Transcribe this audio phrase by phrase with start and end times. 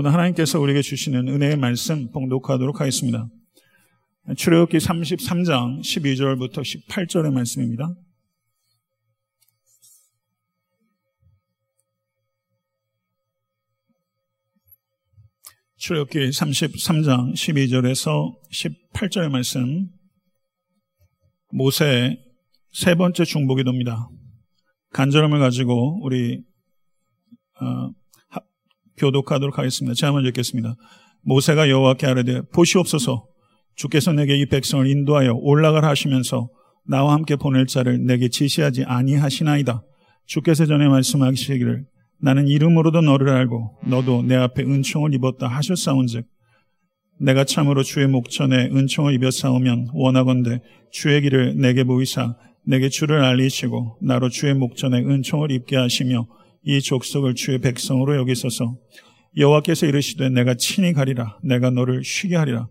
[0.00, 3.26] 오늘 하나님께서 우리에게 주시는 은혜의 말씀 봉독하도록 하겠습니다.
[4.36, 7.92] 출애굽기 33장 12절부터 18절의 말씀입니다.
[15.78, 19.88] 출애굽기 33장 12절에서 18절의 말씀
[21.50, 22.24] 모세의
[22.72, 24.08] 세 번째 중보기도입니다.
[24.92, 26.44] 간절함을 가지고 우리
[27.60, 27.90] 어,
[28.98, 29.94] 교독하도록 하겠습니다.
[29.94, 30.74] 제가 먼저 읽겠습니다.
[31.22, 33.26] 모세가 여호와께 아뢰되 보시옵소서
[33.74, 36.48] 주께서 내게 이 백성을 인도하여 올라가라 하시면서
[36.86, 39.82] 나와 함께 보낼 자를 내게 지시하지 아니하시나이다.
[40.26, 41.84] 주께서 전에 말씀하시기를
[42.20, 46.26] 나는 이름으로도 너를 알고 너도 내 앞에 은총을 입었다 하셨사온즉
[47.20, 50.60] 내가 참으로 주의 목전에 은총을 싸우면 원하건대
[50.90, 52.36] 주의 길을 내게 보이사
[52.66, 56.26] 내게 주를 알리시고 나로 주의 목전에 은총을 입게 하시며
[56.64, 58.76] 이 족속을 주의 백성으로 여기소서
[59.36, 62.68] 여호와께서 이르시되 내가 친히 가리라 내가 너를 쉬게 하리라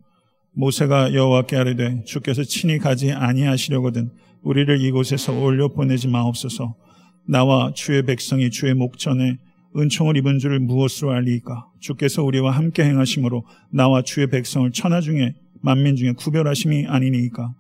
[0.54, 6.76] 모세가 여호와께 아뢰되 주께서 친히 가지 아니하시려거든 우리를 이곳에서 올려 보내지 마옵소서
[7.28, 9.38] 나와 주의 백성이 주의 목전에
[9.76, 11.68] 은총을 입은 줄을 무엇으로 알리이까?
[11.80, 17.54] 주께서 우리와 함께 행하심으로 나와 주의 백성을 천하 중에 만민 중에 구별하심이 아니니까.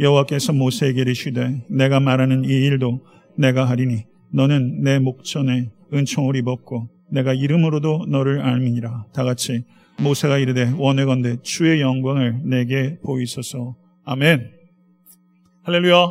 [0.00, 3.04] 여호와께서 모세에게 이르시되 내가 말하는 이 일도
[3.36, 9.06] 내가 하리니 너는 내 목전에 은총을 입었고 내가 이름으로도 너를 알미니라.
[9.12, 9.64] 다 같이
[10.00, 13.76] 모세가 이르되 원해건대 주의 영광을 내게 보이소서.
[14.04, 14.50] 아멘.
[15.64, 16.10] 할렐루야.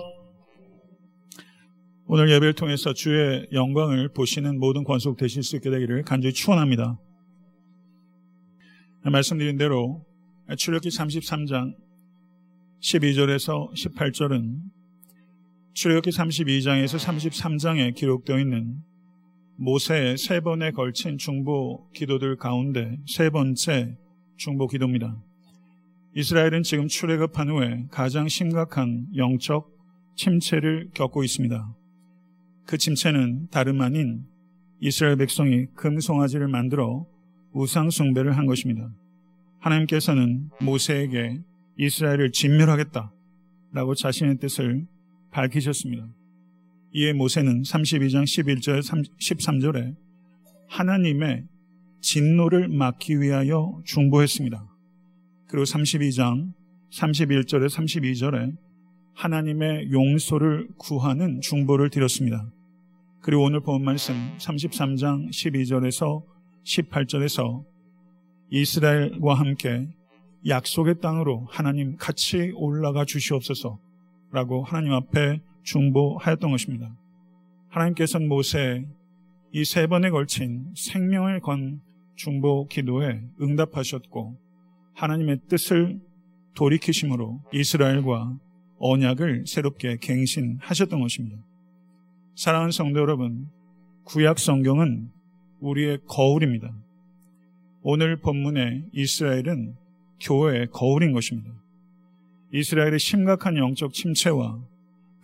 [2.05, 6.99] 오늘 예배를 통해서 주의 영광을 보시는 모든 권속 되실 수 있게 되기를 간절히 축원합니다.
[9.03, 10.05] 말씀드린 대로
[10.55, 11.73] 출애굽기 33장
[12.81, 14.59] 12절에서 18절은
[15.73, 18.77] 출애굽기 32장에서 33장에 기록되어 있는
[19.55, 23.97] 모세의 세 번에 걸친 중보 기도들 가운데 세 번째
[24.37, 25.21] 중보 기도입니다.
[26.15, 29.69] 이스라엘은 지금 출애굽한 후에 가장 심각한 영적
[30.15, 31.75] 침체를 겪고 있습니다.
[32.65, 34.25] 그 침체는 다름 아닌
[34.81, 37.05] 이스라엘 백성이 금송아지를 만들어
[37.53, 38.91] 우상 숭배를 한 것입니다.
[39.59, 41.39] 하나님께서는 모세에게
[41.77, 43.13] 이스라엘을 진멸하겠다
[43.73, 44.85] 라고 자신의 뜻을
[45.31, 46.07] 밝히셨습니다.
[46.93, 48.81] 이에 모세는 32장 11절
[49.19, 49.95] 13절에
[50.67, 51.45] 하나님의
[52.01, 54.65] 진노를 막기 위하여 중보했습니다.
[55.47, 56.53] 그리고 32장
[56.91, 58.55] 31절에 32절에
[59.13, 62.49] 하나님의 용서를 구하는 중보를 드렸습니다.
[63.21, 66.23] 그리고 오늘 본 말씀 33장 12절에서
[66.63, 67.63] 18절에서
[68.49, 69.87] 이스라엘과 함께
[70.47, 73.79] 약속의 땅으로 하나님 같이 올라가 주시옵소서
[74.31, 76.95] 라고 하나님 앞에 중보하였던 것입니다.
[77.69, 78.85] 하나님께서는 모세
[79.53, 81.81] 이 세 번에 걸친 생명을 건
[82.15, 84.39] 중보 기도에 응답하셨고
[84.93, 85.99] 하나님의 뜻을
[86.55, 88.37] 돌이키심으로 이스라엘과
[88.79, 91.37] 언약을 새롭게 갱신하셨던 것입니다.
[92.35, 93.47] 사랑하는 성도 여러분,
[94.05, 95.09] 구약 성경은
[95.59, 96.73] 우리의 거울입니다.
[97.83, 99.75] 오늘 본문의 이스라엘은
[100.21, 101.51] 교회의 거울인 것입니다.
[102.53, 104.59] 이스라엘의 심각한 영적 침체와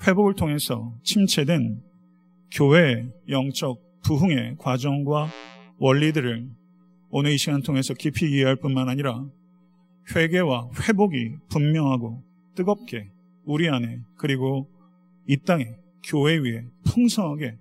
[0.08, 1.82] 회복을 통해서 침체된
[2.52, 5.28] 교회의 영적 부흥의 과정과
[5.78, 6.50] 원리들을
[7.10, 9.26] 오늘 이 시간 통해서 깊이 이해할 뿐만 아니라
[10.16, 12.24] 회개와 회복이 분명하고
[12.56, 13.10] 뜨겁게
[13.44, 14.70] 우리 안에 그리고
[15.28, 15.66] 이 땅에
[16.04, 17.58] 교회 위에 풍성하게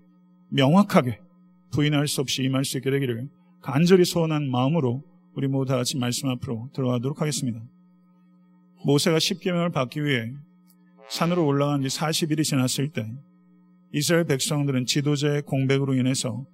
[0.50, 1.20] 명확하게
[1.72, 3.28] 부인할 수 없이 임할 수 있게 되기를
[3.60, 5.02] 간절히 소원한 마음으로
[5.34, 7.60] 우리 모두 다 같이 말씀 앞으로 들어가도록 하겠습니다.
[8.86, 10.32] 모세가 십계명을 받기 위해
[11.08, 13.04] 산으로 올라간 지 40일이 지났을 때
[13.92, 16.46] 이스라엘 백성들은 지도자의 공백으로 인해서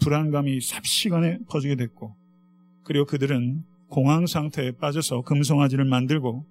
[0.00, 2.16] 불안감이 삽시간에 퍼지게 됐고
[2.82, 6.44] 그리고 그들은 공황 상태에 빠져서 금송아지를 만들고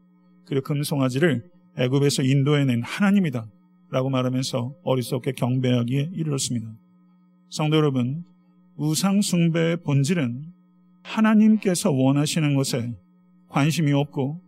[0.46, 1.44] 그리고 금송아지를
[1.80, 3.46] 애굽에서 인도해낸 하나님이다
[3.92, 6.68] 라고 말하면서 어리석게 경배하기에 이르렀습니다.
[7.50, 8.24] 성도 여러분,
[8.78, 10.46] 우상 숭배의 본질은
[11.04, 12.96] 하나님께서 원하시는 것에
[13.50, 14.45] 관심이 없고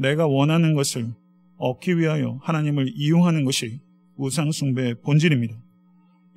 [0.00, 1.12] 내가 원하는 것을
[1.58, 3.80] 얻기 위하여 하나님을 이용하는 것이
[4.16, 5.54] 우상 숭배의 본질입니다.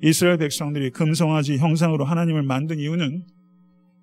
[0.02, 3.26] 이스라엘 백성들이 금송아지 형상으로 하나님을 만든 이유는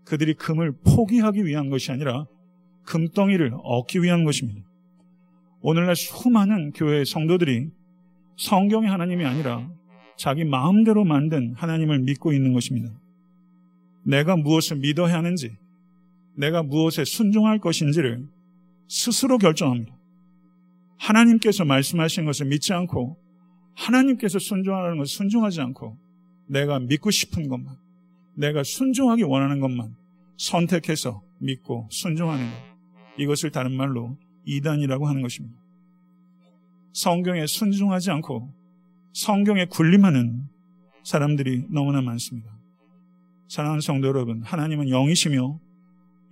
[0.03, 2.25] 그들이 금을 포기하기 위한 것이 아니라
[2.85, 4.61] 금덩이를 얻기 위한 것입니다.
[5.61, 7.69] 오늘날 수많은 교회 성도들이
[8.37, 9.69] 성경의 하나님이 아니라
[10.17, 12.89] 자기 마음대로 만든 하나님을 믿고 있는 것입니다.
[14.03, 15.51] 내가 무엇을 믿어야 하는지,
[16.35, 18.27] 내가 무엇에 순종할 것인지를
[18.91, 19.97] 스스로 결정합니다.
[20.97, 23.17] 하나님께서 말씀하신 것을 믿지 않고
[23.73, 25.97] 하나님께서 순종하라는 것을 순종하지 않고
[26.47, 27.73] 내가 믿고 싶은 것만,
[28.35, 29.95] 내가 순종하기 원하는 것만
[30.35, 32.57] 선택해서 믿고 순종하는 것.
[33.17, 35.57] 이것을 다른 말로 이단이라고 하는 것입니다.
[36.91, 38.53] 성경에 순종하지 않고
[39.13, 40.49] 성경에 군림하는
[41.03, 42.51] 사람들이 너무나 많습니다.
[43.47, 45.59] 사랑하는 성도 여러분, 하나님은 영이시며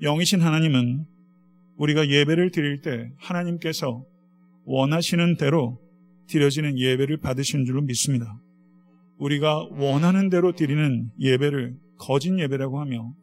[0.02, 1.19] 영이신 하나님은
[1.80, 4.06] 우리가 예배를 드릴 때 하나님께서
[4.66, 5.80] 원하시는 대로
[6.28, 8.40] 드려지는 예배를 받으신 줄로 믿습니다.
[9.18, 13.14] 우리가 원하는 대로 드리는 예배를 거짓 예배라고 하며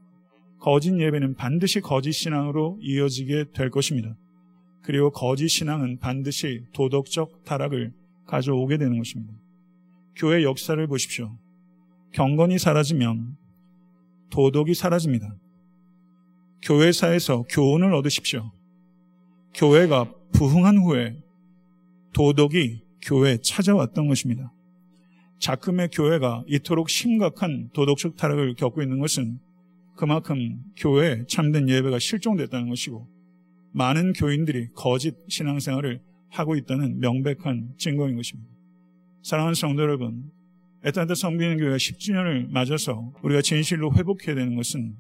[0.58, 4.17] 거짓 예배는 반드시 거짓 신앙으로 이어지게 될 것입니다.
[4.82, 7.93] 그리고 거짓 신앙은 반드시 도덕적 타락을
[8.26, 9.32] 가져오게 되는 것입니다.
[10.17, 11.37] 교회 역사를 보십시오.
[12.12, 13.37] 경건이 사라지면
[14.31, 15.37] 도덕이 사라집니다.
[16.62, 18.50] 교회사에서 교훈을 얻으십시오.
[19.55, 21.17] 교회가 부흥한 후에
[22.12, 24.53] 도덕이 교회에 찾아왔던 것입니다.
[25.38, 29.38] 자금의 교회가 이토록 심각한 도덕적 타락을 겪고 있는 것은
[29.97, 33.09] 그만큼 교회에 참된 예배가 실종됐다는 것이고
[33.73, 36.00] 많은 교인들이 거짓 신앙생활을
[36.31, 38.50] 하고 있다는 명백한 증거인 것입니다.
[39.23, 40.31] 사랑하는 성도 여러분,
[40.85, 44.97] 애타한테 성비는 교회가 10주년을 맞아서 우리가 진실로 회복해야 되는 것은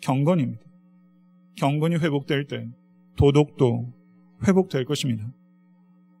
[0.00, 0.67] 경건입니다.
[1.58, 2.66] 경건이 회복될 때
[3.16, 3.92] 도덕도
[4.46, 5.28] 회복될 것입니다.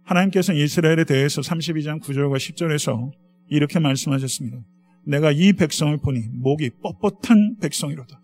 [0.04, 3.10] 하나님께서는 이스라엘에 대해서 32장 9절과 10절에서
[3.48, 4.58] 이렇게 말씀하셨습니다.
[5.06, 8.20] 내가 이 백성을 보니 목이 뻣뻣한 백성이로다.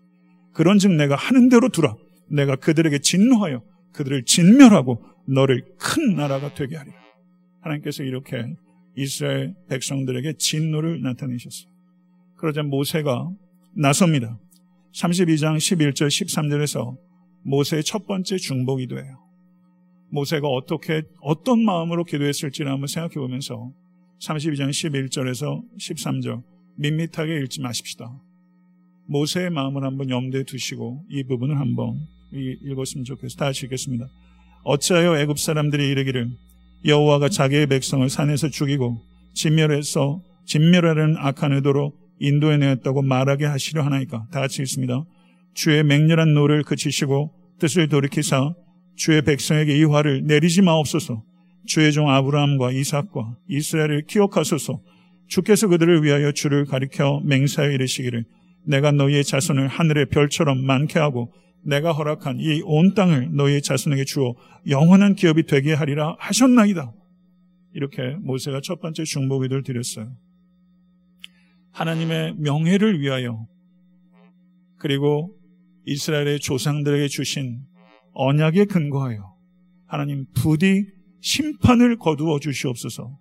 [0.53, 1.95] 그런즉 내가 하는 대로 두라.
[2.29, 3.63] 내가 그들에게 진노하여
[3.93, 6.95] 그들을 진멸하고 너를 큰 나라가 되게 하리라.
[7.61, 8.45] 하나님께서 이렇게
[8.95, 11.71] 이스라엘 백성들에게 진노를 나타내셨어요.
[12.37, 13.29] 그러자 모세가
[13.75, 14.39] 나섭니다.
[14.95, 16.97] 32장 11절 13절에서
[17.43, 19.19] 모세의 첫 번째 중보기도예요.
[20.09, 23.71] 모세가 어떻게 어떤 마음으로 기도했을지를 한번 생각해 보면서
[24.21, 26.43] 32장 11절에서 13절
[26.77, 28.09] 밋밋하게 읽지 마십시다.
[29.07, 33.45] 모세의 마음을 한번 염두에 두시고 이 부분을 한번 읽었으면 좋겠습니다.
[33.45, 34.07] 다시 읽겠습니다.
[34.63, 36.31] 어찌하여 애굽 사람들이 이르기를
[36.85, 39.01] 여호와가 자기의 백성을 산에서 죽이고
[39.33, 44.27] 진멸해서 진멸하려는 악한 의도로 인도해 내었다고 말하게 하시려 하나이까.
[44.31, 45.03] 다 같이 읽습니다.
[45.53, 48.53] 주의 맹렬한 노를 그치시고 뜻을 돌이키사
[48.95, 51.23] 주의 백성에게 이 화를 내리지 마옵소서.
[51.65, 54.81] 주의 종 아브라함과 이삭과 이스라엘을 기억하소서.
[55.27, 58.25] 주께서 그들을 위하여 주를 가리켜 맹세하여 이르시기를
[58.67, 61.31] 내가 너희의 자손을 하늘의 별처럼 많게 하고
[61.63, 64.35] 내가 허락한 이 온 땅을 너희의 자손에게 주어
[64.69, 66.91] 영원한 기업이 되게 하리라 하셨나이다.
[67.73, 70.11] 이렇게 모세가 첫 번째 중보기도를 드렸어요.
[71.75, 73.45] 하나님의 명예를 위하여
[74.77, 75.35] 그리고
[75.85, 77.59] 이스라엘의 조상들에게 주신
[78.13, 79.35] 언약에 근거하여
[79.85, 80.85] 하나님 부디
[81.21, 83.17] 심판을 거두어 주시옵소서.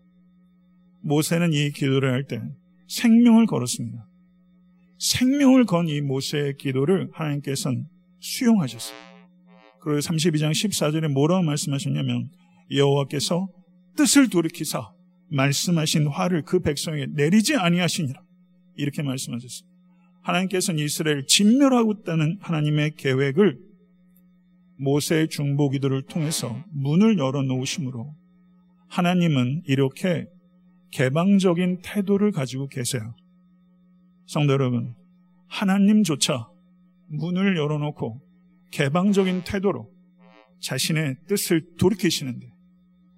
[1.02, 2.40] 모세는 이 기도를 할 때
[2.88, 4.06] 생명을 걸었습니다.
[4.98, 7.86] 생명을 건 이 모세의 기도를 하나님께서는
[8.20, 8.96] 수용하셨어요.
[9.80, 12.30] 그리고 32장 14절에 뭐라고 말씀하셨냐면
[12.70, 13.48] 여호와께서
[13.96, 14.92] 뜻을 돌이키사
[15.30, 18.24] 말씀하신 화를 그 백성에게 내리지 아니하시니라.
[18.76, 19.69] 이렇게 말씀하셨어요.
[20.23, 23.59] 하나님께서는 이스라엘 진멸하고 있다는 하나님의 계획을
[24.79, 28.15] 모세의 중보 기도를 통해서 문을 열어 놓으심으로
[28.88, 30.26] 하나님은 이렇게
[30.91, 33.15] 개방적인 태도를 가지고 계세요.
[34.26, 34.94] 성도 여러분,
[35.49, 36.49] 하나님조차
[37.09, 38.21] 문을 열어놓고
[38.71, 39.91] 개방적인 태도로
[40.61, 42.47] 자신의 뜻을 돌이키시는데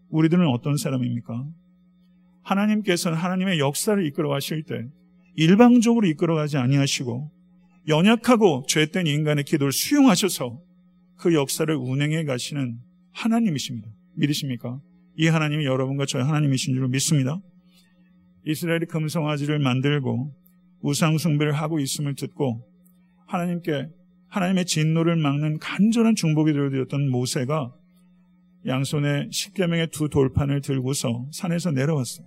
[0.09, 1.47] 우리들은 어떤 사람입니까?
[2.43, 4.89] 하나님께서는 하나님의 역사를 이끌어 가실 때
[5.37, 7.31] 일방적으로 이끌어 가지 아니하시고
[7.89, 10.61] 연약하고 죄된 인간의 기도를 수용하셔서
[11.17, 12.79] 그 역사를 운행해 가시는
[13.13, 13.89] 하나님이십니다.
[14.17, 14.81] 믿으십니까?
[15.17, 17.41] 이 하나님이 여러분과 저의 하나님이신 줄 믿습니다.
[18.45, 20.35] 이스라엘이 금성아지를 만들고
[20.81, 22.67] 우상숭배를 하고 있음을 듣고
[23.27, 23.89] 하나님께
[24.29, 27.73] 하나님의 진노를 막는 간절한 중보기도를 드렸던 모세가
[28.67, 32.27] 양손에 십계명의 두 돌판을 들고서 산에서 내려왔어요.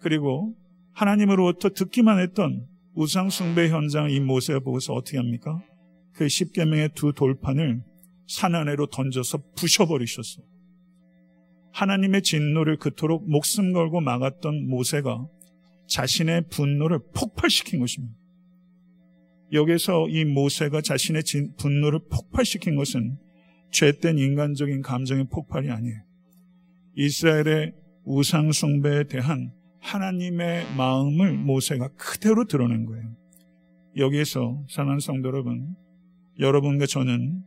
[0.00, 0.54] 그리고
[0.94, 5.62] 하나님으로부터 듣기만 했던 우상 숭배 현장을 이 모세가 보고서 어떻게 합니까?
[6.12, 7.82] 그 십계명의 두 돌판을
[8.28, 10.44] 산 아래로 던져서 부셔버리셨어요.
[11.72, 15.26] 하나님의 진노를 그토록 목숨 걸고 막았던 모세가
[15.88, 18.14] 자신의 분노를 폭발시킨 것입니다.
[19.52, 21.22] 여기서 이 모세가 자신의
[21.58, 23.18] 분노를 폭발시킨 것은
[23.70, 25.96] 죄된 인간적인 감정의 폭발이 아니에요.
[26.96, 27.72] 이스라엘의
[28.04, 33.14] 우상숭배에 대한 하나님의 마음을 모세가 그대로 드러낸 거예요.
[33.96, 35.74] 여기에서 사랑하는 성도 여러분,
[36.38, 37.42] 여러분과 저는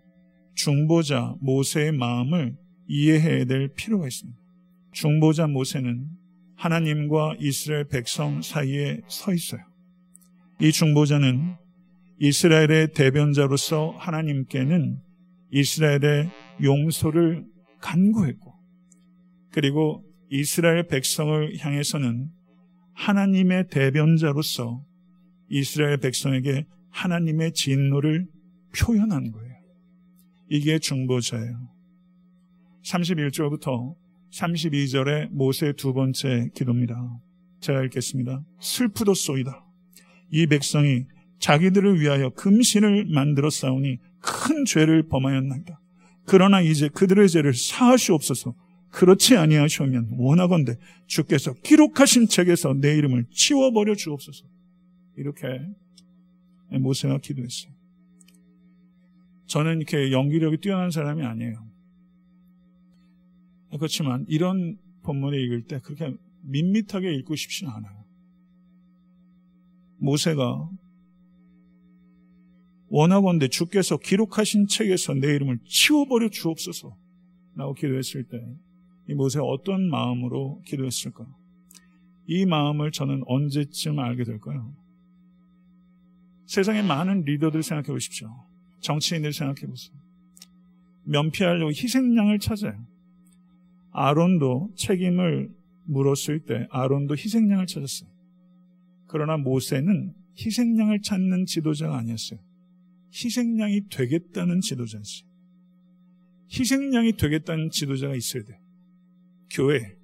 [0.54, 2.56] 중보자 모세의 마음을
[2.88, 4.38] 이해해야 될 필요가 있습니다.
[4.92, 6.08] 중보자 모세는
[6.56, 9.62] 하나님과 이스라엘 백성 사이에 서 있어요.
[10.62, 11.56] 이 중보자는
[12.20, 15.00] 이스라엘의 대변자로서 하나님께는
[15.52, 16.30] 이스라엘의
[16.64, 17.46] 용서를
[17.82, 18.54] 간구했고
[19.52, 20.04] 그리고
[20.40, 22.30] 이스라엘 백성을 향해서는
[22.94, 24.84] 하나님의 대변자로서
[25.50, 28.28] 이스라엘 백성에게 하나님의 진노를
[28.78, 29.56] 표현한 거예요.
[30.50, 31.70] 이게 중보자예요.
[32.84, 33.96] 31절부터
[34.34, 36.96] 32절의 모세 두 번째 기도입니다.
[37.62, 38.44] 제가 읽겠습니다.
[38.60, 39.66] 슬프도소이다.
[40.32, 41.06] 이 백성이
[41.40, 45.80] 자기들을 위하여 금신을 만들어 싸우니 큰 죄를 범하였나이다.
[46.26, 48.54] 그러나 이제 그들의 죄를 사하시옵소서.
[48.96, 54.46] 그렇지 아니하시면 원하건대 주께서 기록하신 책에서 내 이름을 치워버려 주옵소서.
[55.18, 55.48] 이렇게
[56.72, 57.74] 모세가 기도했어요.
[59.48, 61.70] 저는 이렇게 연기력이 뛰어난 사람이 아니에요.
[63.72, 68.06] 그렇지만 이런 본문을 읽을 때 그렇게 밋밋하게 읽고 싶지는 않아요.
[69.98, 70.70] 모세가
[72.88, 76.98] 원하건대 주께서 기록하신 책에서 내 이름을 치워버려 주옵소서
[77.56, 78.66] 라고 기도했을 때이
[79.14, 81.26] 모세가 어떤 마음으로 기도했을까?
[82.28, 84.74] 이 마음을 저는 언제쯤 알게 될까요?
[86.48, 88.30] 세상의 많은 리더들 생각해 보십시오.
[88.82, 89.96] 정치인들 생각해 보세요.
[91.04, 92.84] 면피하려고 희생양을 찾아요.
[93.92, 95.54] 아론도 책임을
[95.86, 98.10] 물었을 때 아론도 희생양을 찾았어요.
[99.08, 102.40] 그러나 모세는 희생양을 찾는 지도자가 아니었어요.
[103.14, 105.30] 희생양이 되겠다는 지도자였어요.
[106.52, 108.65] 희생양이 되겠다는 지도자가 있어야 돼요.
[109.50, 109.96] 교회,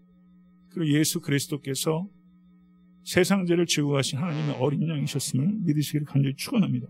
[0.69, 2.07] 그리고 예수 그리스도께서
[3.03, 6.87] 세상 죄를 지고 가신 하나님의 어린 양이셨음을 믿으시기를 간절히 축원합니다.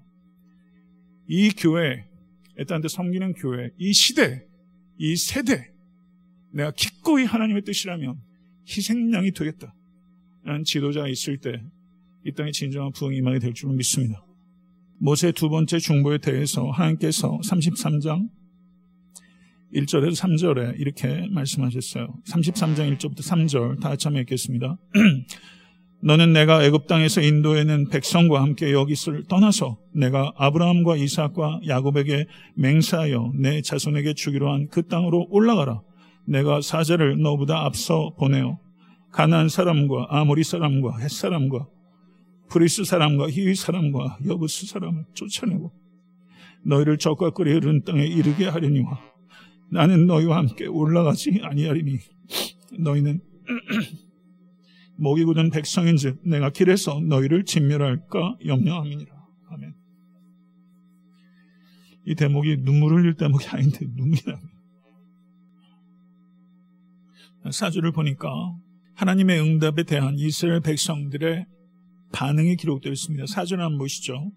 [1.27, 2.05] 이 교회,
[2.57, 4.45] 애딴데 섬기는 교회, 이 시대,
[4.97, 5.71] 이 세대,
[6.51, 8.19] 내가 기꺼이 하나님의 뜻이라면
[8.67, 9.73] 희생양이 되겠다.
[10.43, 11.61] 라는 지도자가 있을 때
[12.23, 14.23] 이 땅에 진정한 부흥이 임하게 될 줄을 믿습니다.
[14.99, 18.29] 모세 두 번째 중보에 대해서 하나님께서 33장
[19.73, 22.13] 1절에서 3절에 이렇게 말씀하셨어요.
[22.27, 24.77] 33장 1절부터 3절 다 같이 한번 읽겠습니다.
[26.03, 32.25] 너는 내가 애굽 땅에서 인도하여 낸 백성과 함께 여기를 떠나서 내가 아브라함과 이삭과 야곱에게
[32.55, 35.81] 맹세하여 네 자손에게 주기로 한 그 땅으로 올라가라.
[36.27, 38.59] 내가 사자를 너보다 앞서 보내어
[39.11, 41.67] 가나안 사람과 아모리 사람과 헷 사람과
[42.49, 45.71] 브리스 사람과 히위 사람과 여부스 사람을 쫓아내고
[46.65, 49.10] 너희를 적과 끓이 흐른 땅에 이르게 하려니와
[49.71, 51.97] 나는 너희와 함께 올라가지 아니하리니
[52.79, 53.21] 너희는
[54.97, 59.11] 목이 굳은 백성인즉 내가 길에서 너희를 진멸할까 염려함이니라.
[59.49, 59.73] 아멘.
[62.05, 64.51] 이 대목이 눈물 흘릴 대목이 아닌데 눈물이 납니다.
[67.51, 68.29] 사주를 보니까
[68.95, 71.45] 하나님의 응답에 대한 이스라엘 백성들의
[72.11, 73.25] 반응이 기록되어 있습니다.
[73.25, 74.31] 사주는 한번 보시죠.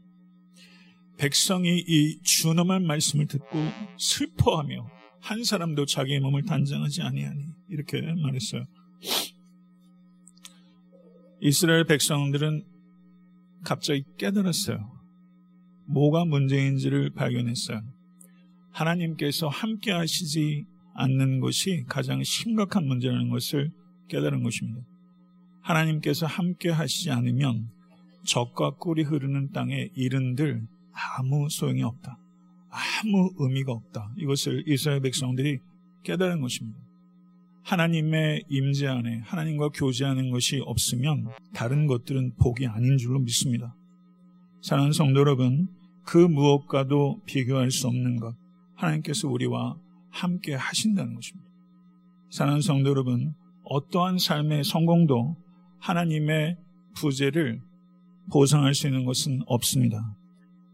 [1.18, 3.58] 백성이 이 준엄한 말씀을 듣고
[3.98, 8.66] 슬퍼하며 한 사람도 자기의 몸을 단장하지 아니하니 이렇게 말했어요.
[11.40, 12.62] 이스라엘 백성들은
[13.64, 14.86] 갑자기 깨달았어요.
[15.86, 17.80] 뭐가 문제인지를 발견했어요.
[18.72, 23.70] 하나님께서 함께 하시지 않는 것이 가장 심각한 문제라는 것을
[24.08, 24.82] 깨달은 것입니다.
[25.62, 27.70] 하나님께서 함께 하시지 않으면
[28.26, 32.18] 적과 꿀이 흐르는 땅에 이른들 아무 소용이 없다.
[32.74, 34.12] 아무 의미가 없다.
[34.18, 35.58] 이것을 이스라엘 백성들이
[36.02, 36.78] 깨달은 것입니다.
[37.62, 43.74] 하나님의 임재 안에 하나님과 교제하는 것이 없으면 다른 것들은 복이 아닌 줄로 믿습니다.
[44.60, 45.68] 사랑하는 성도 여러분,
[46.04, 48.34] 그 무엇과도 비교할 수 없는 것,
[48.74, 49.76] 하나님께서 우리와
[50.10, 51.48] 함께 하신다는 것입니다.
[52.30, 55.36] 사랑하는 성도 여러분, 어떠한 삶의 성공도
[55.78, 56.56] 하나님의
[56.96, 57.60] 부재를
[58.30, 60.16] 보상할 수 있는 것은 없습니다.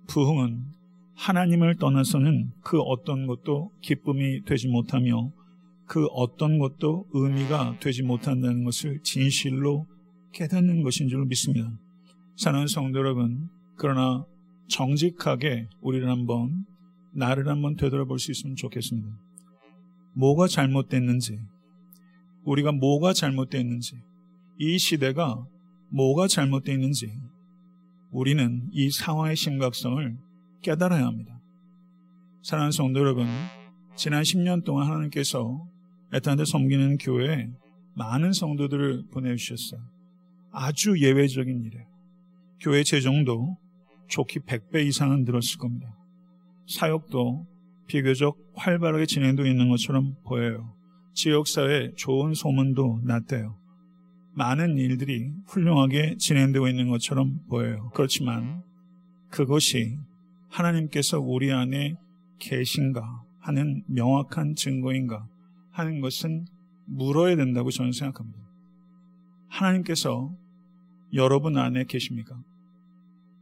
[0.09, 0.80] 부흥은
[1.21, 5.31] 하나님을 떠나서는 그 어떤 것도 기쁨이 되지 못하며
[5.87, 9.87] 그 어떤 것도 의미가 되지 못한다는 것을 진실로
[10.33, 11.71] 깨닫는 것인 줄 믿습니다.
[12.37, 14.25] 사랑하는 성도 여러분, 그러나
[14.69, 16.65] 정직하게 우리를 한번
[17.13, 19.07] 나를 한번 되돌아볼 수 있으면 좋겠습니다.
[20.15, 21.39] 뭐가 잘못됐는지,
[22.45, 23.97] 우리가 뭐가 잘못됐는지,
[24.59, 25.45] 이 시대가
[25.91, 27.13] 뭐가 잘못됐는지,
[28.11, 30.30] 우리는 이 상황의 심각성을
[30.63, 31.41] 깨달아야 합니다.
[32.43, 33.27] 사랑하는 성도 여러분,
[33.97, 35.67] 지난 10년 동안 하나님께서
[36.13, 37.51] 에탄데 섬기는 교회에
[37.95, 39.81] 많은 성도들을 보내주셨어요.
[40.53, 41.87] 아주 예외적인 일에
[42.61, 43.57] 교회 재정도
[44.09, 45.97] 좋게 100배 이상은 늘었을 겁니다.
[46.67, 47.47] 사역도
[47.87, 50.75] 비교적 활발하게 진행되고 있는 것처럼 보여요.
[51.15, 53.57] 지역사회 좋은 소문도 났대요.
[54.33, 57.91] 많은 일들이 훌륭하게 진행되고 있는 것처럼 보여요.
[57.95, 58.63] 그렇지만
[59.29, 59.99] 그것이
[60.51, 61.97] 하나님께서 우리 안에
[62.39, 65.27] 계신가 하는 명확한 증거인가
[65.71, 66.47] 하는 것은
[66.87, 68.39] 물어야 된다고 저는 생각합니다.
[69.49, 70.35] 하나님께서
[71.15, 72.37] 여러분 안에 계십니까?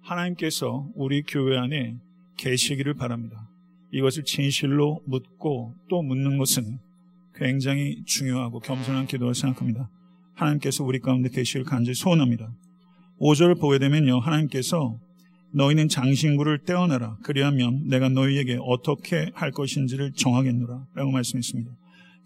[0.00, 1.96] 하나님께서 우리 교회 안에
[2.36, 3.48] 계시기를 바랍니다.
[3.90, 6.78] 이것을 진실로 묻고 또 묻는 것은
[7.34, 9.90] 굉장히 중요하고 겸손한 기도를 생각합니다.
[10.34, 12.52] 하나님께서 우리 가운데 계시를 간절히 소원합니다.
[13.20, 14.20] 5절을 보게 되면요.
[14.20, 14.98] 하나님께서
[15.52, 17.18] 너희는 장신구를 떼어내라.
[17.22, 20.86] 그리하면 내가 너희에게 어떻게 할 것인지를 정하겠노라.
[20.94, 21.70] 라고 말씀했습니다.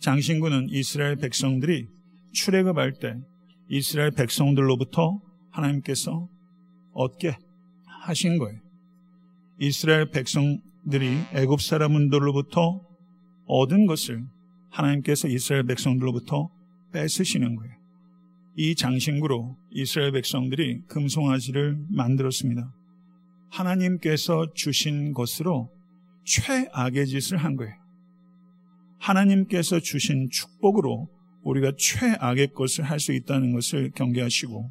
[0.00, 1.86] 장신구는 이스라엘 백성들이
[2.32, 3.14] 출애굽할 때
[3.68, 6.28] 이스라엘 백성들로부터 하나님께서
[6.92, 7.36] 얻게
[8.04, 8.58] 하신 거예요.
[9.58, 12.80] 이스라엘 백성들이 애굽 사람들로부터
[13.46, 14.24] 얻은 것을
[14.70, 16.50] 하나님께서 이스라엘 백성들로부터
[16.92, 17.72] 뺏으시는 거예요.
[18.56, 22.72] 이 장신구로 이스라엘 백성들이 금송아지를 만들었습니다.
[23.52, 25.70] 하나님께서 주신 것으로
[26.24, 27.74] 최악의 짓을 한 거예요.
[28.98, 31.08] 하나님께서 주신 축복으로
[31.42, 34.70] 우리가 최악의 것을 할 수 있다는 것을 경계하시고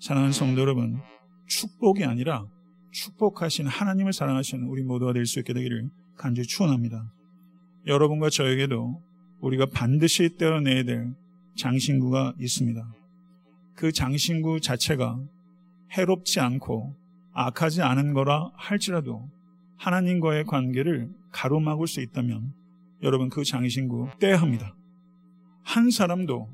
[0.00, 1.00] 사랑하는 성도 여러분
[1.48, 2.46] 축복이 아니라
[2.92, 7.12] 축복하신 하나님을 사랑하시는 우리 모두가 될 수 있게 되기를 간절히 축원합니다.
[7.86, 9.02] 여러분과 저에게도
[9.40, 11.12] 우리가 반드시 떼어내야 될
[11.56, 12.94] 장신구가 있습니다.
[13.74, 15.20] 그 장신구 자체가
[15.92, 17.03] 해롭지 않고
[17.34, 19.28] 악하지 않은 거라 할지라도
[19.76, 22.52] 하나님과의 관계를 가로막을 수 있다면
[23.02, 24.74] 여러분 그 장신구 떼야 합니다.
[25.62, 26.48] 한 사람도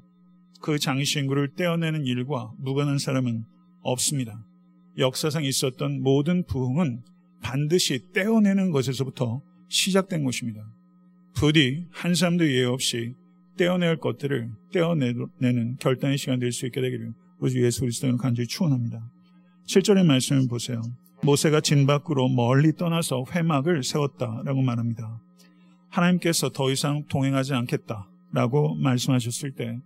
[0.61, 3.45] 그 장신구를 떼어내는 일과 무관한 사람은
[3.83, 4.45] 없습니다.
[4.99, 7.03] 역사상 있었던 모든 부흥은
[7.43, 10.61] 반드시 떼어내는 것에서부터 시작된 것입니다.
[11.35, 13.15] 부디 한 사람도 예외 없이
[13.57, 19.01] 떼어낼 것들을 떼어내는 결단의 시간 될 수 있게 되기를 우리 예수 그리스도는 간절히 축원합니다.
[19.71, 20.83] 7절의 말씀을 보세요.
[21.23, 25.21] 모세가 진 밖으로 멀리 떠나서 회막을 세웠다라고 말합니다.
[25.91, 29.79] 하나님께서 더 이상 동행하지 않겠다라고 말씀하셨을 때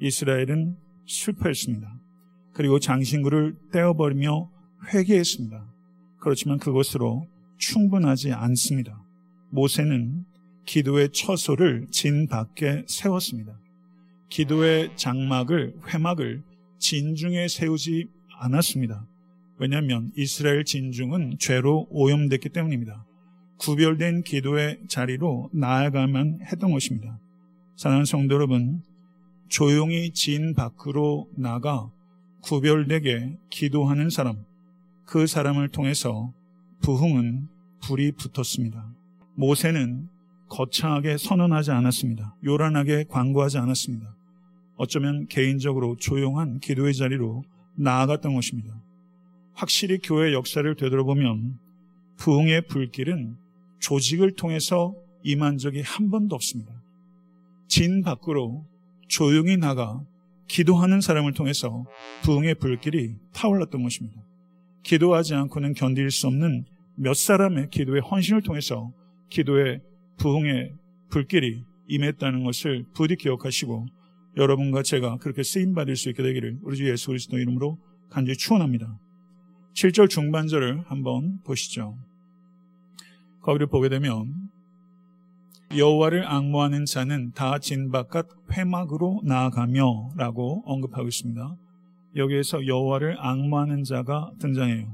[0.00, 1.92] 이스라엘은 실패했습니다.
[2.52, 4.48] 그리고 장신구를 떼어버리며
[4.94, 5.66] 회개했습니다.
[6.20, 7.26] 그렇지만 그것으로
[7.58, 9.02] 충분하지 않습니다.
[9.50, 10.24] 모세는
[10.66, 13.58] 기도의 처소를 진 밖에 세웠습니다.
[14.28, 16.44] 기도의 장막을, 회막을
[16.78, 18.06] 진 중에 세우지
[18.38, 19.04] 않았습니다.
[19.62, 23.06] 왜냐하면 이스라엘 진중은 죄로 오염됐기 때문입니다.
[23.58, 27.20] 구별된 기도의 자리로 나아가만 했던 것입니다.
[27.76, 28.82] 사랑하는 성도 여러분,
[29.46, 31.88] 조용히 진 밖으로 나가
[32.40, 34.44] 구별되게 기도하는 사람,
[35.06, 36.32] 그 사람을 통해서
[36.80, 37.46] 부흥은
[37.82, 38.84] 불이 붙었습니다.
[39.36, 40.08] 모세는
[40.48, 42.34] 거창하게 선언하지 않았습니다.
[42.44, 44.12] 요란하게 광고하지 않았습니다.
[44.74, 47.44] 어쩌면 개인적으로 조용한 기도의 자리로
[47.76, 48.82] 나아갔던 것입니다.
[49.54, 51.58] 확실히 교회 역사를 되돌아보면
[52.16, 53.36] 부흥의 불길은
[53.80, 56.72] 조직을 통해서 임한 적이 한 번도 없습니다.
[57.68, 58.66] 진 밖으로
[59.08, 60.02] 조용히 나가
[60.48, 61.84] 기도하는 사람을 통해서
[62.22, 64.22] 부흥의 불길이 타올랐던 것입니다.
[64.82, 66.64] 기도하지 않고는 견딜 수 없는
[66.96, 68.92] 몇 사람의 기도의 헌신을 통해서
[69.30, 69.80] 기도의
[70.18, 70.74] 부흥의
[71.10, 73.86] 불길이 임했다는 것을 부디 기억하시고
[74.36, 77.78] 여러분과 제가 그렇게 쓰임 받을 수 있게 되기를 우리 주 예수 그리스도 이름으로
[78.10, 78.98] 간절히 축원합니다.
[79.74, 81.96] 7절 중반절을 한번 보시죠.
[83.40, 84.50] 거기를 보게 되면
[85.76, 91.56] 여호와를 악모하는 자는 다 진 바깥 회막으로 나아가며라고 언급하고 있습니다.
[92.16, 94.92] 여기에서 여호와를 악모하는 자가 등장해요.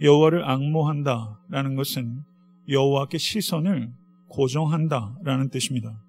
[0.00, 2.22] 여호와를 악모한다라는 것은
[2.68, 3.92] 여호와께 시선을
[4.28, 6.02] 고정한다라는 뜻입니다.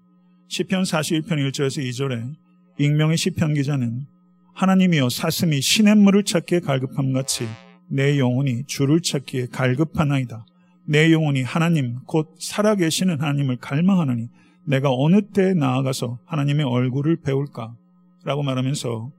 [0.48, 2.34] 시편 41편 1절에서 2절에
[2.78, 4.06] 익명의 시편 기자는
[4.54, 7.46] 하나님이여 사슴이 시냇물을 찾기에 갈급함 같이
[7.88, 10.46] 내 영혼이 주를 찾기에 갈급하나이다.
[10.86, 14.28] 내 영혼이 하나님 곧 살아계시는 하나님을 갈망하느니
[14.64, 17.74] 내가 어느 때에 나아가서 하나님의 얼굴을 배울까?
[18.24, 19.10] 라고 말하면서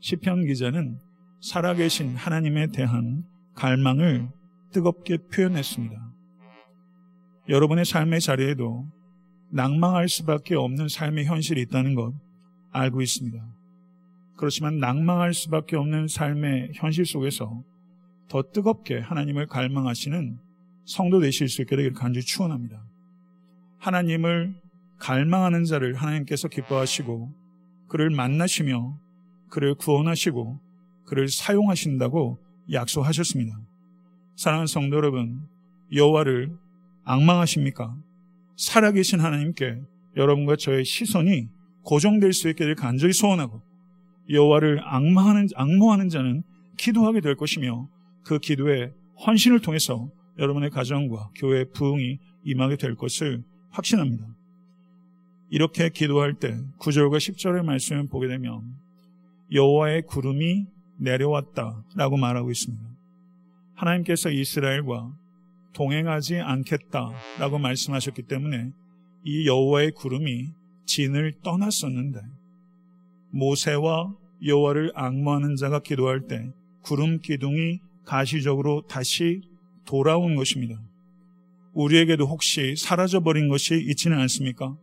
[0.00, 0.98] 시편 기자는
[1.40, 4.28] 살아계신 하나님에 대한 갈망을
[4.72, 5.94] 뜨겁게 표현했습니다.
[7.48, 8.86] 여러분의 삶의 자리에도
[9.50, 12.14] 낭망할 수밖에 없는 삶의 현실이 있다는 것
[12.72, 13.53] 알고 있습니다.
[14.36, 17.62] 그렇지만 낭망할 수밖에 없는 삶의 현실 속에서
[18.28, 20.38] 더 뜨겁게 하나님을 갈망하시는
[20.84, 22.84] 성도 되실 수 있게 되기를 간절히 축원합니다.
[23.78, 24.54] 하나님을
[24.98, 27.32] 갈망하는 자를 하나님께서 기뻐하시고
[27.88, 28.98] 그를 만나시며
[29.50, 30.60] 그를 구원하시고
[31.04, 32.38] 그를 사용하신다고
[32.72, 33.60] 약속하셨습니다.
[34.36, 35.46] 사랑하는 성도 여러분,
[35.92, 36.56] 여호와를
[37.04, 37.96] 악망하십니까?
[38.56, 39.80] 살아계신 하나님께
[40.16, 41.48] 여러분과 저의 시선이
[41.82, 43.60] 고정될 수될 간절히 소원하고
[44.28, 46.42] 여호와를 악망하는 악모하는 자는
[46.76, 47.88] 기도하게 될 것이며
[48.24, 48.92] 그 기도에
[49.26, 50.08] 헌신을 통해서
[50.38, 54.26] 여러분의 가정과 교회 부흥이 임하게 될 것을 확신합니다.
[55.50, 58.76] 이렇게 기도할 때 9절과 10절의 말씀을 보게 되면
[59.52, 60.66] 여호와의 구름이
[60.98, 62.82] 내려왔다라고 말하고 있습니다.
[63.74, 65.12] 하나님께서 이스라엘과
[65.74, 68.70] 동행하지 않겠다라고 말씀하셨기 때문에
[69.24, 70.48] 이 여호와의 구름이
[70.86, 72.20] 진을 떠났었는데
[73.34, 74.14] 모세와
[74.46, 76.50] 여호와를 악모하는 자가 기도할 때
[76.82, 79.42] 구름 기둥이 가시적으로 다시
[79.86, 80.80] 돌아온 것입니다.
[81.72, 84.76] 우리에게도 혹시 사라져버린 것이 있지는 않습니까?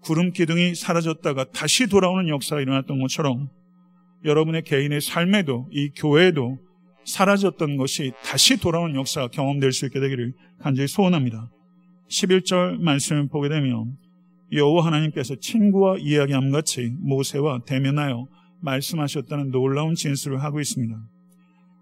[0.00, 3.48] 구름 기둥이 사라졌다가 다시 돌아오는 역사가 일어났던 것처럼
[4.24, 6.58] 여러분의 개인의 삶에도 이 교회에도
[7.04, 11.50] 사라졌던 것이 다시 돌아오는 역사가 경험될 수 있게 되기를 간절히 소원합니다.
[12.08, 13.96] 11절 말씀을 보게 되면
[14.52, 18.26] 여호와 하나님께서 친구와 이야기함 같이 모세와 대면하여
[18.60, 20.98] 말씀하셨다는 놀라운 진술을 하고 있습니다.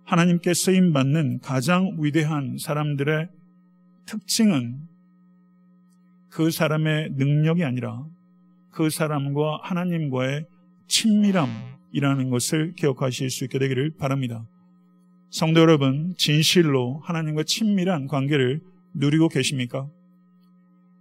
[0.05, 3.29] 하나님께 쓰임 받는 가장 위대한 사람들의
[4.07, 4.81] 특징은
[6.29, 8.05] 그 사람의 능력이 아니라
[8.71, 10.47] 그 사람과 하나님과의
[10.87, 14.47] 친밀함이라는 것을 기억하실 수 있게 되기를 바랍니다.
[15.31, 18.61] 성도 여러분, 진실로 하나님과 친밀한 관계를
[18.95, 19.89] 누리고 계십니까?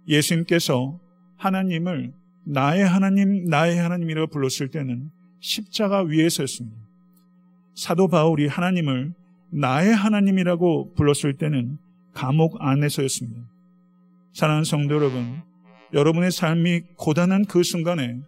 [0.08, 0.98] 예수님께서
[1.36, 2.12] 하나님을
[2.44, 6.76] 나의 하나님, 나의 하나님이라고 불렀을 때는 십자가 위에서였습니다.
[7.74, 9.12] 사도 바울이 하나님을
[9.50, 11.78] 나의 하나님이라고 불렀을 때는
[12.14, 13.42] 감옥 안에서였습니다.
[14.32, 15.42] 사랑하는 성도 여러분,
[15.92, 18.18] 여러분의 삶이 고단한 그 순간에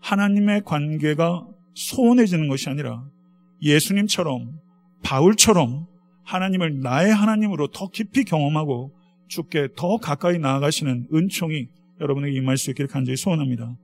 [0.00, 3.04] 하나님의 관계가 소원해지는 것이 아니라
[3.62, 4.58] 예수님처럼
[5.02, 5.86] 바울처럼
[6.24, 8.92] 하나님을 나의 하나님으로 더 깊이 경험하고
[9.28, 11.68] 주께 더 가까이 나아가시는 은총이
[12.00, 13.76] 여러분에게 임할 수 있기를 간절히 소원합니다.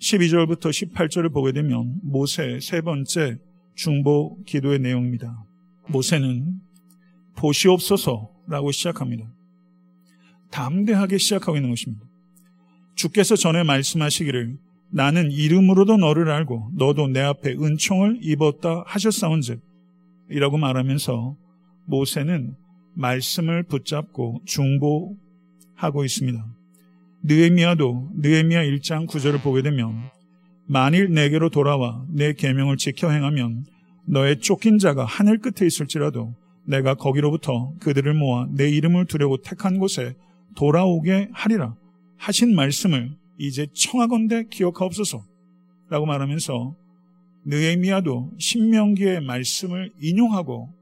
[0.00, 3.38] 12절부터 18절을 보게 되면 모세 세 번째
[3.74, 5.44] 중보 기도의 내용입니다.
[5.88, 6.60] 모세는
[7.36, 9.30] 보시옵소서라고 시작합니다.
[10.50, 12.04] 담대하게 시작하고 있는 것입니다.
[12.94, 14.58] 주께서 전에 말씀하시기를
[14.90, 19.60] 나는 이름으로도 너를 알고 너도 내 앞에 은총을 입었다 하셨사온즉
[20.30, 21.36] 이라고 말하면서
[21.86, 22.56] 모세는
[22.94, 26.55] 말씀을 붙잡고 중보하고 있습니다.
[27.28, 30.10] 느에미아도 느에미아 1장 9절을 보게 되면
[30.68, 33.64] 만일 내게로 돌아와 내 계명을 지켜 행하면
[34.04, 36.36] 너의 쫓긴 자가 하늘 끝에 있을지라도
[36.66, 40.14] 내가 거기로부터 그들을 모아 내 이름을 두려고 택한 곳에
[40.54, 41.74] 돌아오게 하리라
[42.16, 45.24] 하신 말씀을 이제 청하건대 기억하옵소서
[45.90, 46.76] 라고 말하면서
[47.44, 50.72] 느에미아도 신명기의 말씀을 인용하고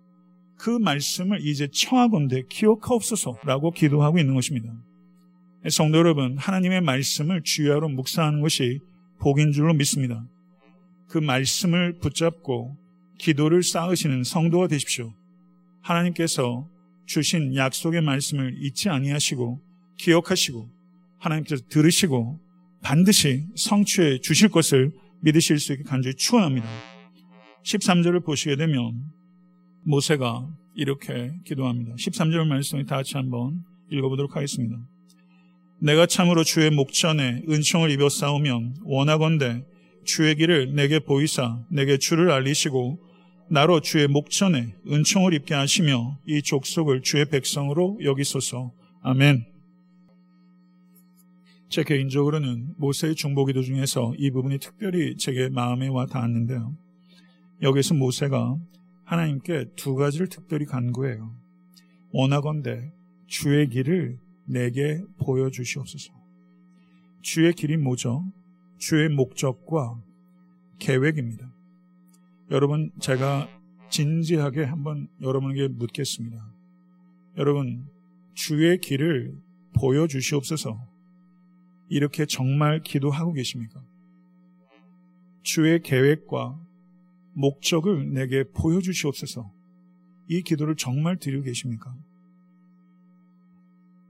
[0.58, 4.70] 그 말씀을 이제 청하건대 기억하옵소서라고 기도하고 있는 것입니다.
[5.70, 8.80] 성도 여러분, 하나님의 말씀을 주야로 묵상하는 것이
[9.18, 10.22] 복인 줄로 믿습니다.
[11.08, 12.76] 그 말씀을 붙잡고
[13.18, 15.14] 기도를 쌓으시는 성도가 되십시오.
[15.80, 16.68] 하나님께서
[17.06, 19.60] 주신 약속의 말씀을 잊지 아니하시고
[19.96, 20.68] 기억하시고
[21.18, 22.38] 하나님께서 들으시고
[22.82, 26.66] 반드시 성취해 주실 것을 믿으실 수 있게 간절히 추원합니다.
[27.64, 29.02] 13절을 보시게 되면
[29.84, 31.94] 모세가 이렇게 기도합니다.
[31.94, 34.76] 13절 말씀을 다 같이 한번 읽어보도록 하겠습니다.
[35.84, 39.66] 내가 참으로 주의 목전에 은총을 입어 싸우면 원하건대
[40.02, 42.98] 주의 길을 내게 보이사 내게 주를 알리시고
[43.50, 48.72] 나로 주의 목전에 은총을 입게 하시며 이 족속을 주의 백성으로 여기소서.
[49.02, 49.44] 아멘.
[51.68, 56.74] 제 개인적으로는 모세의 중보기도 중에서 이 부분이 특별히 제게 마음에 와 닿았는데요.
[57.60, 58.56] 여기서 모세가
[59.04, 61.30] 하나님께 두 가지를 특별히 간구해요.
[62.12, 62.90] 원하건대
[63.26, 66.12] 주의 길을 내게 보여주시옵소서.
[67.22, 68.24] 주의 길이 뭐죠?
[68.78, 70.00] 주의 목적과
[70.78, 71.50] 계획입니다.
[72.50, 73.48] 여러분, 제가
[73.88, 76.52] 진지하게 한번 여러분에게 묻겠습니다.
[77.38, 77.88] 여러분,
[78.34, 79.34] 주의 길을
[79.74, 80.78] 보여주시옵소서.
[81.88, 83.82] 이렇게 정말 기도하고 계십니까?
[85.42, 86.58] 주의 계획과
[87.34, 89.50] 목적을 내게 보여주시옵소서.
[90.28, 91.94] 이 기도를 정말 드리고 계십니까?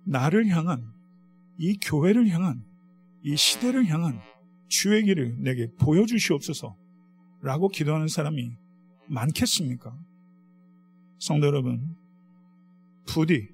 [0.05, 0.93] 나를 향한,
[1.59, 2.65] 이 교회를 향한,
[3.23, 4.21] 이 시대를 향한
[4.69, 6.77] 주의 길을 내게 보여주시옵소서.
[7.43, 8.51] 라고 기도하는 사람이
[9.09, 9.97] 많겠습니까?
[11.19, 11.97] 성도 여러분,
[13.07, 13.49] 부디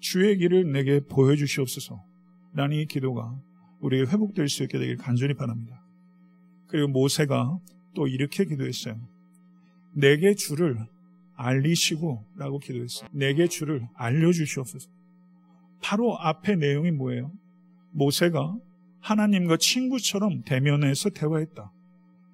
[0.00, 2.02] 주의 길을 내게 보여주시옵소서.
[2.54, 3.38] 라는 이 기도가
[3.80, 5.82] 우리에게 회복될 수 있게 되길 간절히 바랍니다.
[6.68, 7.58] 그리고 모세가
[7.94, 8.98] 또 이렇게 기도했어요.
[9.94, 10.78] 내게 주를
[11.36, 13.08] 알리시고 라고 기도했어요.
[13.12, 14.95] 내게 주를 알려주시옵소서.
[15.86, 17.30] 바로 앞에 내용이 뭐예요?
[17.92, 18.56] 모세가
[19.02, 21.70] 하나님과 친구처럼 대면해서 대화했다.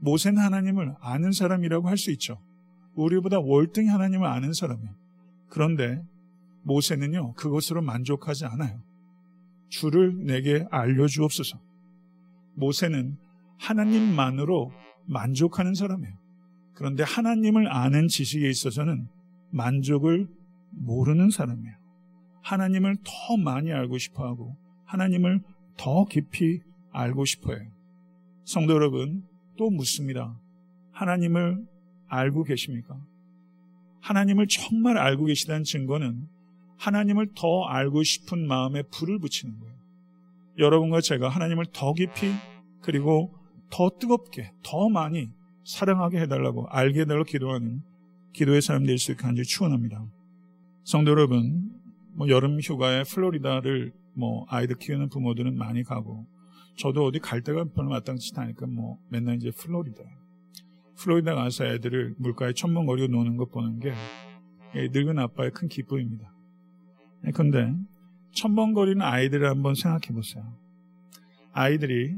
[0.01, 2.43] 모세는 하나님을 아는 사람이라고 할 수 있죠.
[2.95, 4.95] 우리보다 월등히 하나님을 아는 사람이에요.
[5.51, 6.03] 그런데
[6.63, 8.83] 모세는요, 그것으로 만족하지 않아요.
[9.69, 11.61] 주를 내게 알려주옵소서.
[12.55, 13.19] 모세는
[13.59, 14.73] 하나님만으로
[15.05, 16.15] 만족하는 사람이에요.
[16.73, 19.09] 그런데 하나님을 아는 지식에 있어서는
[19.51, 20.27] 만족을
[20.71, 21.82] 모르는 사람이에요.
[22.43, 25.41] 하나님을 더 많이 알고 싶어 하고 하나님을
[25.77, 26.61] 더 깊이
[26.93, 27.59] 알고 싶어요.
[28.45, 29.25] 성도 여러분,
[29.57, 30.39] 또 묻습니다.
[30.93, 31.65] 하나님을
[32.09, 33.01] 알고 계십니까?
[34.01, 36.27] 하나님을 정말 알고 계시다는 증거는
[36.79, 39.75] 하나님을 더 알고 싶은 마음에 불을 붙이는 거예요.
[40.59, 42.33] 여러분과 제가 하나님을 더 깊이
[42.83, 43.33] 그리고
[43.71, 45.31] 더 뜨겁게 더 많이
[45.65, 47.83] 사랑하게 해달라고 알게 해달라고 기도하는
[48.33, 50.05] 기도의 사람 될 수 있게 간절히 축원합니다.
[50.85, 51.71] 성도 여러분,
[52.15, 56.27] 뭐 여름 휴가에 플로리다를 뭐 아이들 키우는 부모들은 많이 가고
[56.77, 60.03] 저도 어디 갈 데가 별로 마땅치 않으니까 뭐 맨날 이제 플로리다.
[60.97, 63.93] 플로리다 가서 애들을 물가에 첨벙거리고 노는 것 보는 게
[64.75, 66.33] 늙은 아빠의 큰 기쁨입니다.
[67.35, 67.75] 그런데
[68.33, 70.45] 첨벙거리는 아이들을 한번 생각해 보세요.
[71.53, 72.17] 아이들이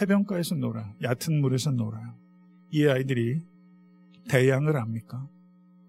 [0.00, 0.92] 해변가에서 놀아요.
[1.02, 2.14] 얕은 물에서 놀아요.
[2.70, 3.40] 이 아이들이
[4.28, 5.26] 대양을 압니까?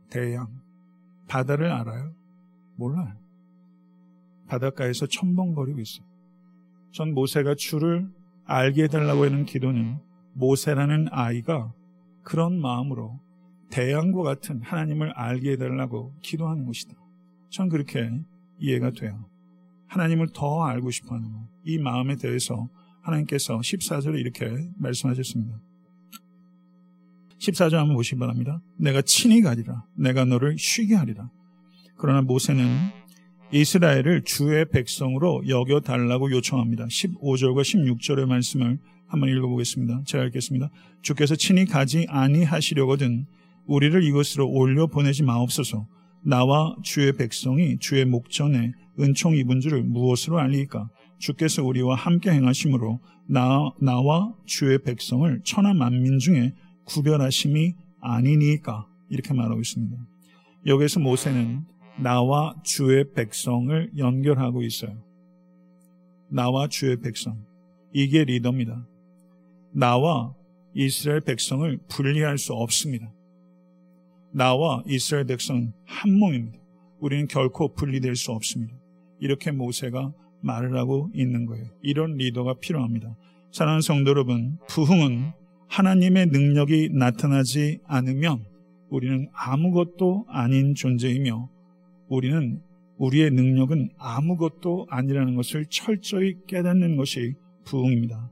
[0.10, 0.48] 대양.
[1.28, 2.14] 바다를 알아요?
[2.78, 3.14] 몰라요.
[4.48, 6.06] 바닷가에서 첨벙거리고 있어요.
[6.92, 8.10] 전 모세가 주를
[8.46, 10.00] 알게 해달라고 하는 기도는
[10.34, 11.74] 모세라는 아이가
[12.24, 13.20] 그런 마음으로
[13.70, 16.94] 대양과 같은 하나님을 알게 해달라고 기도하는 것이다.
[17.50, 18.10] 전 그렇게
[18.60, 19.26] 이해가 돼요.
[19.88, 21.30] 하나님을 더 알고 싶어 하는
[21.64, 22.70] 이 마음에 대해서
[23.02, 25.60] 하나님께서 14절에 이렇게 말씀하셨습니다.
[27.40, 28.62] 14절 한번 보시기 바랍니다.
[28.78, 29.86] 내가 친히 가리라.
[29.96, 31.30] 내가 너를 쉬게 하리라.
[31.98, 32.66] 그러나 모세는
[33.52, 36.86] 이스라엘을 주의 백성으로 여겨달라고 요청합니다.
[36.88, 40.02] 15절과 16절의 말씀을 한번 읽어보겠습니다.
[40.06, 40.70] 제가 읽겠습니다.
[41.02, 43.26] 주께서 친히 가지 아니하시려거든
[43.66, 45.88] 우리를 이것으로 올려 보내지 마옵소서.
[46.26, 50.90] 나와 주의 백성이 주의 목전에 은총 입은 줄을 무엇으로 알리까?
[51.20, 59.62] 주께서 우리와 함께 행하심으로 나, 나와 주의 백성을 천하 만민 중에 구별하심이 아니니까 이렇게 말하고
[59.62, 59.96] 있습니다.
[60.66, 61.64] 여기서 모세는
[62.00, 64.96] 나와 주의 백성을 연결하고 있어요.
[66.30, 67.44] 나와 주의 백성.
[67.94, 68.88] 이게 리더입니다.
[69.72, 70.36] 나와
[70.76, 73.12] 이스라엘 백성을 분리할 수 없습니다.
[74.32, 76.60] 나와 이스라엘 백성은 한 몸입니다.
[77.00, 78.76] 우리는 결코 분리될 수 없습니다.
[79.20, 81.66] 이렇게 모세가 말을 하고 있는 거예요.
[81.82, 83.16] 이런 리더가 필요합니다.
[83.52, 85.32] 사랑하는 성도 여러분, 부흥은
[85.68, 88.46] 하나님의 능력이 나타나지 않으면
[88.90, 91.50] 우리는 아무것도 아닌 존재이며
[92.10, 92.62] 우리는
[92.98, 98.32] 우리의 능력은 아무것도 아니라는 것을 철저히 깨닫는 것이 부흥입니다.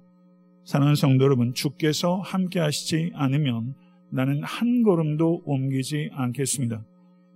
[0.64, 3.76] 사랑하는 성도 여러분, 주께서 함께 하시지 않으면
[4.12, 6.84] 나는 한 걸음도 옮기지 않겠습니다.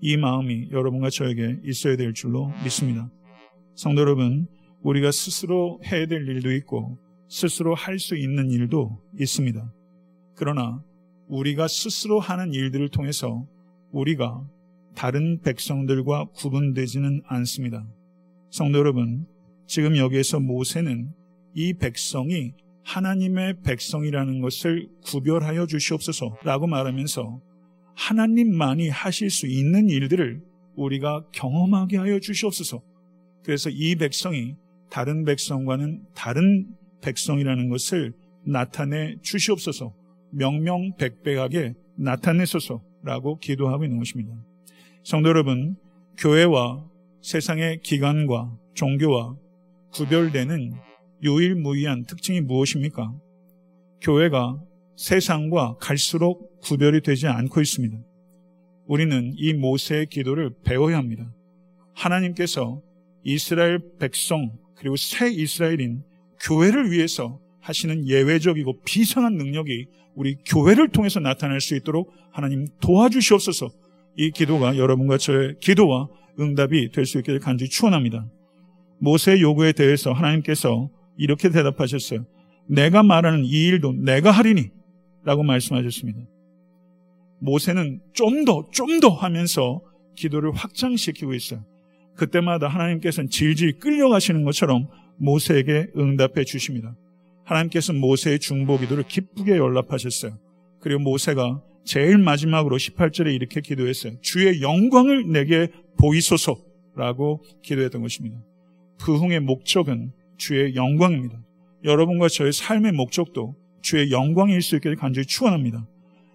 [0.01, 3.11] 이 마음이 여러분과 저에게 있어야 될 줄로 믿습니다.
[3.75, 4.47] 성도 여러분,
[4.81, 6.97] 우리가 스스로 해야 될 일도 있고
[7.27, 9.73] 스스로 할 수 있는 일도 있습니다.
[10.35, 10.81] 그러나
[11.27, 13.45] 우리가 스스로 하는 일들을 통해서
[13.91, 14.41] 우리가
[14.95, 17.85] 다른 백성들과 구분되지는 않습니다.
[18.49, 19.25] 성도 여러분,
[19.67, 21.11] 지금 여기에서 모세는
[21.53, 27.41] 이 백성이 하나님의 백성이라는 것을 구별하여 주시옵소서라고 말하면서
[27.95, 30.41] 하나님만이 하실 수 있는 일들을
[30.75, 32.81] 우리가 경험하게 하여 주시옵소서.
[33.43, 34.55] 그래서 이 백성이
[34.89, 36.67] 다른 백성과는 다른
[37.01, 38.13] 백성이라는 것을
[38.45, 39.93] 나타내 주시옵소서.
[40.31, 44.33] 명명백백하게 나타내소서라고 기도하고 있는 것입니다.
[45.03, 45.75] 성도 여러분,
[46.17, 46.85] 교회와
[47.21, 49.35] 세상의 기관과 종교와
[49.93, 50.73] 구별되는
[51.23, 53.13] 유일무이한 특징이 무엇입니까?
[54.01, 54.59] 교회가
[54.97, 57.97] 세상과 갈수록 구별이 되지 않고 있습니다.
[58.85, 61.31] 우리는 이 모세의 기도를 배워야 합니다.
[61.95, 62.81] 하나님께서
[63.23, 66.03] 이스라엘 백성 그리고 새 이스라엘인
[66.41, 73.69] 교회를 위해서 하시는 예외적이고 비상한 능력이 우리 교회를 통해서 나타날 수 있도록 하나님 도와주시옵소서.
[74.15, 76.07] 이 기도가 여러분과 저의 기도와
[76.39, 78.25] 응답이 될 수 있게 간절히 축원합니다.
[78.99, 82.25] 모세의 요구에 대해서 하나님께서 이렇게 대답하셨어요.
[82.67, 84.69] 내가 말하는 이 일도 내가 하리니
[85.25, 86.19] 라고 말씀하셨습니다.
[87.41, 89.81] 모세는 좀 더, 좀 더 하면서
[90.15, 91.63] 기도를 확장시키고 있어요.
[92.15, 96.95] 그때마다 하나님께서는 질질 끌려가시는 것처럼 모세에게 응답해 주십니다.
[97.45, 100.37] 하나님께서 모세의 중보 기도를 기쁘게 연락하셨어요.
[100.81, 104.21] 그리고 모세가 제일 마지막으로 18절에 이렇게 기도했어요.
[104.21, 108.37] 주의 영광을 내게 보이소서라고 기도했던 것입니다.
[108.99, 111.41] 부흥의 목적은 주의 영광입니다.
[111.83, 115.87] 여러분과 저의 삶의 목적도 주의 영광일 수 있기를 간절히 축원합니다.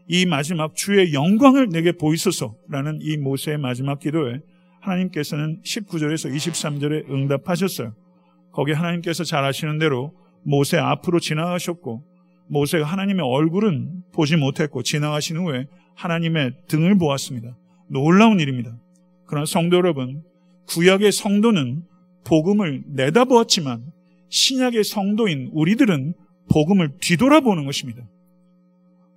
[0.09, 4.41] 이 마지막 주의 영광을 내게 보이소서라는 이 모세의 마지막 기도에
[4.81, 7.95] 하나님께서는 19절에서 23절에 응답하셨어요.
[8.51, 12.03] 거기 하나님께서 잘 아시는 대로 모세 앞으로 지나가셨고
[12.49, 17.57] 모세가 하나님의 얼굴은 보지 못했고 지나가신 후에 하나님의 등을 보았습니다.
[17.89, 18.77] 놀라운 일입니다.
[19.27, 20.23] 그러나 성도 여러분,
[20.69, 21.85] 구약의 성도는
[22.25, 23.85] 복음을 내다보았지만
[24.29, 26.15] 신약의 성도인 우리들은
[26.51, 28.03] 복음을 뒤돌아보는 것입니다.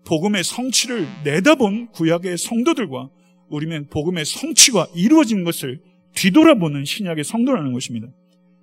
[0.05, 3.09] 복음의 성취를 내다본 구약의 성도들과
[3.49, 5.81] 우리는 복음의 성취가 이루어진 것을
[6.13, 8.07] 뒤돌아보는 신약의 성도라는 것입니다.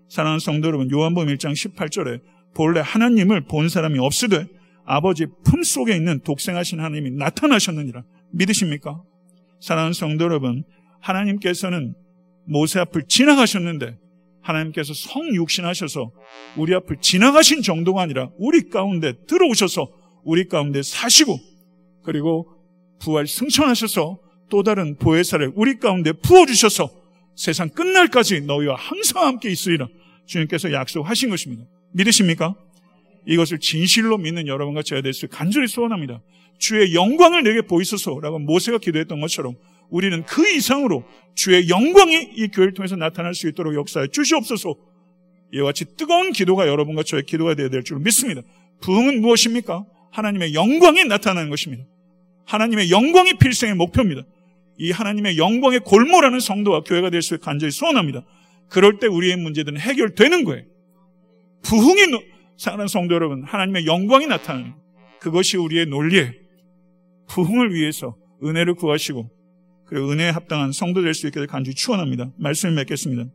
[0.08, 2.20] 사랑하는 성도 여러분, 요한복음 1장 18절에
[2.54, 4.46] 본래 하나님을 본 사람이 없으되
[4.84, 8.02] 아버지 품 속에 있는 독생하신 하나님이 나타나셨느니라.
[8.32, 9.02] 믿으십니까?
[9.60, 10.64] 사랑하는 성도 여러분,
[11.00, 11.94] 하나님께서는
[12.46, 13.98] 모세 앞을 지나가셨는데
[14.42, 16.12] 하나님께서 성육신하셔서
[16.56, 19.88] 우리 앞을 지나가신 정도가 아니라 우리 가운데 들어오셔서
[20.22, 21.38] 우리 가운데 사시고
[22.04, 22.46] 그리고
[23.00, 24.18] 부활 승천하셔서
[24.50, 26.90] 또 다른 보혜사를 우리 가운데 부어주셔서
[27.36, 29.88] 세상 끝날까지 너희와 항상 함께 있으리라
[30.26, 31.64] 주님께서 약속하신 것입니다.
[31.94, 32.54] 믿으십니까?
[33.26, 36.20] 이것을 진실로 믿는 여러분과 저야 될수 간절히 소원합니다.
[36.58, 39.54] 주의 영광을 내게 보이소서라고 모세가 기도했던 것처럼
[39.90, 41.04] 우리는 그 이상으로
[41.34, 44.74] 주의 영광이 이 교회를 통해서 나타날 수 있도록 역사해 주시옵소서.
[45.52, 48.42] 이와 같이 뜨거운 기도가 여러분과 저의 기도가 되어야 될 줄 믿습니다.
[48.82, 49.84] 부흥은 무엇입니까?
[50.12, 51.84] 하나님의 영광이 나타나는 것입니다.
[52.46, 54.22] 하나님의 영광이 필생의 목표입니다.
[54.78, 58.24] 이 하나님의 영광의 골모라는 성도와 교회가 될 수 있게 간절히 소원합니다.
[58.68, 60.64] 그럴 때 우리의 문제들은 해결되는 거예요.
[61.64, 62.00] 부흥이
[62.56, 64.74] 사랑하는 성도 여러분, 하나님의 영광이 나타나는
[65.20, 66.32] 그것이 우리의 논리에
[67.28, 69.30] 부흥을 위해서 은혜를 구하시고
[69.86, 72.30] 그리고 은혜에 합당한 성도 될 수 있게 간절히 축원합니다.
[72.38, 73.30] 말씀을 맺겠습니다.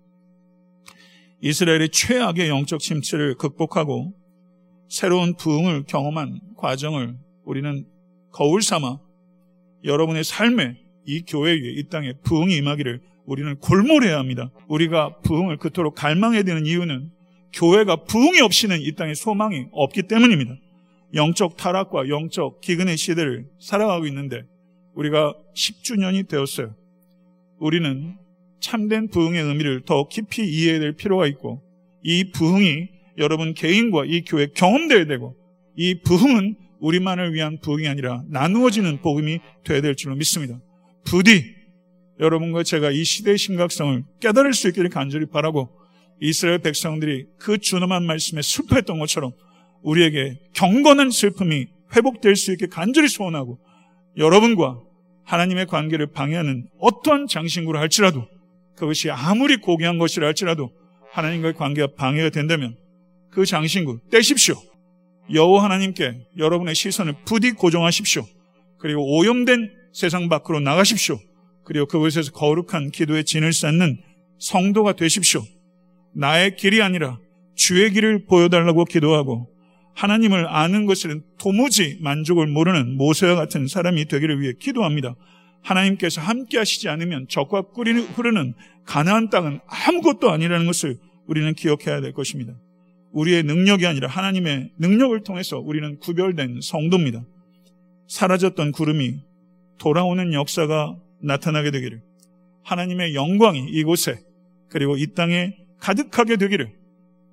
[1.42, 4.14] 이스라엘의 최악의 영적 침체를 극복하고
[4.90, 7.16] 새로운 부흥을 경험한 과정을
[7.46, 7.86] 우리는
[8.32, 9.00] 거울 삼아
[9.86, 14.52] 여러분의 삶에 이 교회 위에 이 땅에 부흥이 임하기를 우리는 골몰해야 합니다.
[14.68, 17.10] 우리가 부흥을 그토록 갈망해야 되는 이유는
[17.54, 20.56] 교회가 부흥이 없이는 이 땅에 소망이 없기 때문입니다.
[21.14, 24.44] 영적 타락과 영적 기근의 시대를 살아가고 있는데
[24.96, 26.76] 우리가 10주년이 되었어요.
[27.60, 28.16] 우리는
[28.60, 31.62] 참된 부흥의 의미를 더 깊이 이해해야 될 필요가 있고
[32.04, 35.36] 이 부흥이 여러분 개인과 이 교회 경험되어야 되고
[35.76, 40.60] 이 부흥은 우리만을 위한 부흥이 아니라 나누어지는 복음이 되어야 될 줄로 믿습니다.
[41.06, 41.44] 부디
[42.20, 45.70] 여러분과 제가 이 시대의 심각성을 깨달을 수 있기를 간절히 바라고
[46.22, 49.32] 이스라엘 백성들이 그 준엄한 말씀에 슬퍼했던 것처럼
[49.82, 53.60] 우리에게 경건한 슬픔이 회복될 수 있게 간절히 소원하고
[54.18, 54.80] 여러분과
[55.24, 58.28] 하나님의 관계를 방해하는 어떠한 장신구를 할지라도
[58.76, 60.72] 그것이 아무리 고귀한 것이라 할지라도
[61.12, 62.76] 하나님과의 관계가 방해가 된다면
[63.30, 64.56] 그 장신구 떼십시오.
[65.34, 68.26] 여호 하나님께 여러분의 시선을 부디 고정하십시오.
[68.80, 71.20] 그리고 오염된 세상 밖으로 나가십시오.
[71.64, 74.02] 그리고 그곳에서 거룩한 기도의 진을 쌓는
[74.40, 75.44] 성도가 되십시오.
[76.14, 77.20] 나의 길이 아니라
[77.56, 79.50] 주의 길을 보여달라고 기도하고
[79.96, 85.16] 하나님을 아는 것은 도무지 만족을 모르는 모세와 같은 사람이 되기를 위해 기도합니다.
[85.62, 88.54] 하나님께서 함께 하시지 않으면 적과 꿀이 흐르는
[88.86, 92.54] 가나안 땅은 아무것도 아니라는 것을 우리는 기억해야 될 것입니다.
[93.12, 97.26] 우리의 능력이 아니라 하나님의 능력을 통해서 우리는 구별된 성도입니다.
[98.08, 99.20] 사라졌던 구름이
[99.80, 102.02] 돌아오는 역사가 나타나게 되기를
[102.64, 104.20] 하나님의 영광이 이곳에
[104.70, 106.74] 그리고 이 땅에 가득하게 되기를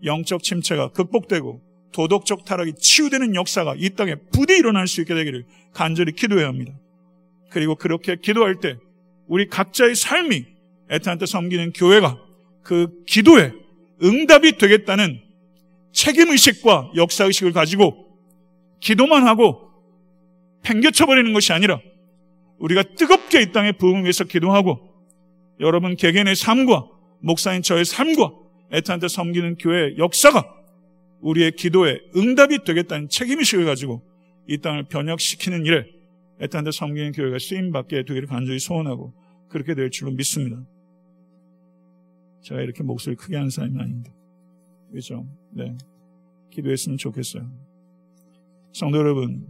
[0.05, 6.13] 영적 침체가 극복되고 도덕적 타락이 치유되는 역사가 이 땅에 부디 일어날 수 있게 되기를 간절히
[6.13, 6.73] 기도해야 합니다.
[7.51, 8.77] 그리고 그렇게 기도할 때
[9.27, 10.45] 우리 각자의 삶이
[10.91, 12.19] 애타한테 섬기는 교회가
[12.63, 13.53] 그 기도에
[14.03, 15.21] 응답이 되겠다는
[15.93, 18.19] 책임의식과 역사의식을 가지고
[18.81, 19.71] 기도만 하고
[20.63, 21.81] 팽개쳐버리는 것이 아니라
[22.59, 24.79] 우리가 뜨겁게 이 땅에 부흥을 위해서 기도하고
[25.61, 28.33] 여러분 개개인의 삶과 목사인 저의 삶과
[28.73, 30.45] 애타한테 섬기는 교회의 역사가
[31.21, 34.03] 우리의 기도에 응답이 되겠다는 책임의식을 가지고
[34.49, 35.87] 이 땅을 변혁시키는 일에
[36.41, 39.15] 애타한테 섬기는 교회가 쓰임받게 되기를 간절히 소원하고
[39.49, 40.65] 그렇게 될 줄로 믿습니다.
[42.43, 44.13] 제가 이렇게 목소리 크게 하는 사람이 아닌데.
[44.93, 45.27] 그죠?
[45.53, 45.77] 네.
[46.51, 47.51] 기도했으면 좋겠어요.
[48.73, 49.47] 성도 여러분,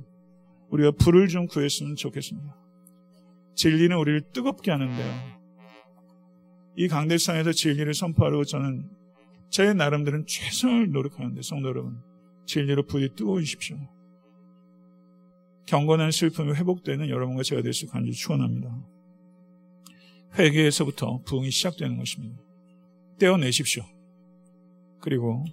[0.70, 2.56] 우리가 불을 좀 구했으면 좋겠습니다.
[3.54, 5.35] 진리는 우리를 뜨겁게 하는데요.
[6.76, 8.88] 이 강대상에서 진리를 선포하려고 저는
[9.50, 11.98] 제 나름대로는 최선을 노력하는데 성도 여러분
[12.46, 13.76] 진리로 부디 뜨거우십시오.
[15.66, 18.70] 경건한 슬픔이 회복되는 여러분과 제가 될 수 간절히 축원합니다.
[20.38, 22.40] 회개에서부터 부흥이 시작되는 것입니다.
[23.18, 23.82] 떼어내십시오.
[25.00, 25.44] 그리고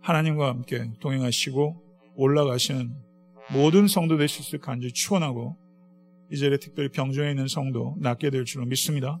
[0.00, 1.76] 하나님과 함께 동행하시고
[2.16, 2.94] 올라가시는
[3.52, 5.56] 모든 성도 되실 수 간절히 축원하고
[6.32, 9.20] 이제에 특별히 병중에 있는 성도 낫게 될 줄로 믿습니다.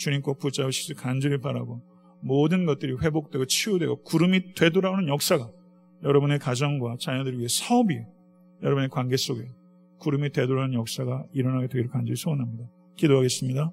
[0.00, 1.82] 주님 꼭 붙잡으시길 간절히 바라고
[2.22, 5.50] 모든 것들이 회복되고 치유되고 구름이 되돌아오는 역사가
[6.02, 8.00] 여러분의 가정과 자녀들을 위해 사업이
[8.62, 9.46] 여러분의 관계 속에
[9.98, 12.64] 구름이 되돌아오는 역사가 일어나게 되기를 간절히 소원합니다.
[12.96, 13.72] 기도하겠습니다.